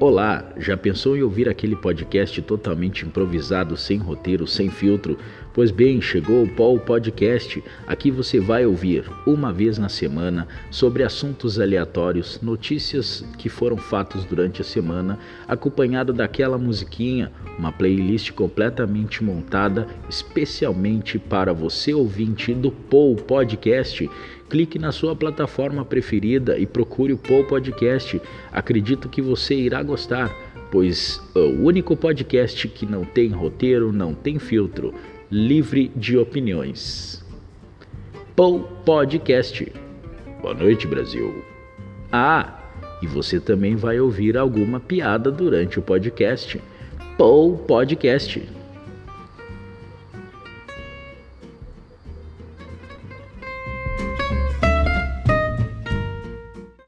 [0.00, 5.18] Olá, já pensou em ouvir aquele podcast totalmente improvisado, sem roteiro, sem filtro?
[5.52, 7.62] Pois bem, chegou o Paul Podcast.
[7.86, 14.24] Aqui você vai ouvir, uma vez na semana, sobre assuntos aleatórios, notícias que foram fatos
[14.24, 22.70] durante a semana, acompanhado daquela musiquinha, uma playlist completamente montada especialmente para você ouvinte do
[22.70, 24.08] Paul Podcast
[24.48, 28.20] clique na sua plataforma preferida e procure o Paul Podcast.
[28.50, 30.34] Acredito que você irá gostar,
[30.70, 34.94] pois é o único podcast que não tem roteiro, não tem filtro,
[35.30, 37.24] livre de opiniões.
[38.34, 39.70] Paul Podcast.
[40.40, 41.44] Boa noite, Brasil.
[42.10, 42.58] Ah,
[43.02, 46.60] e você também vai ouvir alguma piada durante o podcast.
[47.18, 48.57] Paul Podcast.